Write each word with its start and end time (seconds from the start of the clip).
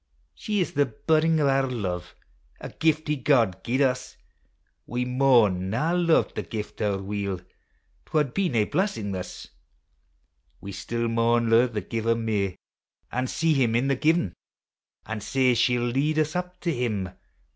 She 0.33 0.59
is 0.61 0.73
the 0.73 0.87
buddin' 0.87 1.39
o' 1.39 1.47
our 1.47 1.69
hive, 1.69 2.15
A 2.59 2.69
giftie 2.69 3.23
God 3.23 3.63
gied 3.63 3.81
us: 3.81 4.17
We 4.87 5.05
maun 5.05 5.69
mi 5.69 5.77
luve 5.77 6.33
the 6.33 6.41
gift 6.41 6.81
owre 6.81 7.03
weel, 7.03 7.37
'T 7.37 7.45
wad 8.11 8.33
be 8.33 8.49
nae 8.49 8.65
blessing 8.65 9.11
thus. 9.11 9.49
We 10.59 10.71
still 10.71 11.07
maun 11.07 11.51
lo'e 11.51 11.67
the 11.67 11.81
Giver 11.81 12.15
mair 12.15 12.55
An' 13.11 13.27
see 13.27 13.53
Him 13.53 13.75
in 13.75 13.89
the 13.89 13.95
given; 13.95 14.33
An' 15.05 15.21
sae 15.21 15.53
she 15.53 15.75
'11 15.75 15.93
lead 15.93 16.17
us 16.17 16.35
up 16.35 16.59
to 16.61 16.73
Him. 16.73 17.09